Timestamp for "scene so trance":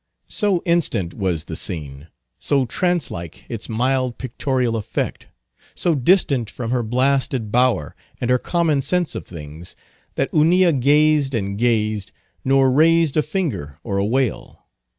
1.55-3.11